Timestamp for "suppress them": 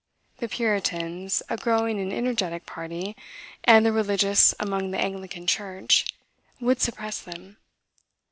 6.81-7.57